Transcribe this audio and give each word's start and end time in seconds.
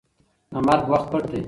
د 0.51 0.53
مرګ 0.67 0.83
وخت 0.91 1.07
پټ 1.11 1.23
دی. 1.31 1.39